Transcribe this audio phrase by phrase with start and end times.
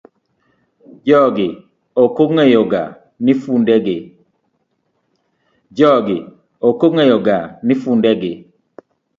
[1.09, 1.47] Jogi
[2.03, 2.61] ok ong'eyo
[7.27, 7.39] ga
[7.69, 8.31] ni funde gi.